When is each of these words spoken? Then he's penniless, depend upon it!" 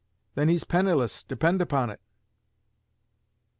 Then 0.33 0.49
he's 0.49 0.63
penniless, 0.63 1.21
depend 1.21 1.61
upon 1.61 1.91
it!" 1.91 2.01